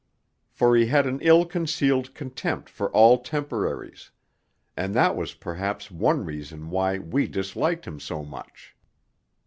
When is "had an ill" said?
0.87-1.45